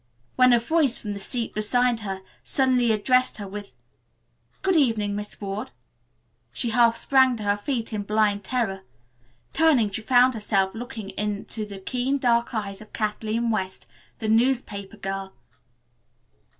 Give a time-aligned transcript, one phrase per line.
[0.35, 3.71] When a voice from the seat behind her suddenly addressed her with,
[4.63, 5.69] "Good evening, Miss Ward,"
[6.51, 8.81] she half sprang to her feet in blind terror.
[9.53, 13.85] Turning, she found herself looking into the keen, dark eyes of Kathleen West,
[14.17, 15.33] the newspaper girl.